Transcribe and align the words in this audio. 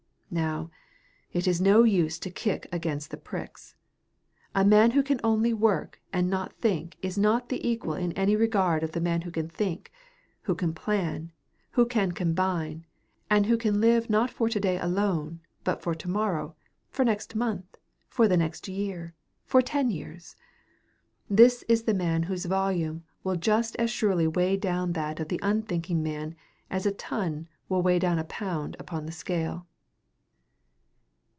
Now, 0.33 0.71
it 1.33 1.45
is 1.45 1.59
no 1.59 1.83
use 1.83 2.17
to 2.19 2.31
kick 2.31 2.65
against 2.71 3.11
the 3.11 3.17
pricks. 3.17 3.75
A 4.55 4.63
man 4.63 4.91
who 4.91 5.03
can 5.03 5.19
only 5.25 5.53
work 5.53 5.99
and 6.13 6.29
not 6.29 6.53
think 6.53 6.95
is 7.01 7.17
not 7.17 7.49
the 7.49 7.67
equal 7.69 7.95
in 7.95 8.13
any 8.13 8.37
regard 8.37 8.81
of 8.81 8.93
the 8.93 9.01
man 9.01 9.23
who 9.23 9.31
can 9.31 9.49
think, 9.49 9.91
who 10.43 10.55
can 10.55 10.73
plan, 10.73 11.33
who 11.71 11.85
can 11.85 12.13
combine, 12.13 12.85
and 13.29 13.47
who 13.47 13.57
can 13.57 13.81
live 13.81 14.09
not 14.09 14.29
for 14.29 14.47
to 14.47 14.57
day 14.57 14.79
alone, 14.79 15.41
but 15.65 15.81
for 15.81 15.93
to 15.95 16.07
morrow, 16.09 16.55
for 16.89 17.03
next 17.03 17.35
month, 17.35 17.75
for 18.07 18.29
the 18.29 18.37
next 18.37 18.69
year, 18.69 19.13
for 19.43 19.61
ten 19.61 19.89
years. 19.91 20.37
This 21.29 21.65
is 21.67 21.83
the 21.83 21.93
man 21.93 22.23
whose 22.23 22.45
volume 22.45 23.03
will 23.21 23.35
just 23.35 23.75
as 23.75 23.91
surely 23.91 24.27
weigh 24.29 24.55
down 24.55 24.93
that 24.93 25.19
of 25.19 25.27
the 25.27 25.41
unthinking 25.43 26.01
man 26.01 26.35
as 26.69 26.85
a 26.85 26.91
ton 26.93 27.49
will 27.67 27.81
weigh 27.81 27.99
down 27.99 28.17
a 28.17 28.23
pound 28.23 28.77
in 28.93 29.05
the 29.05 29.11
scale. 29.11 29.67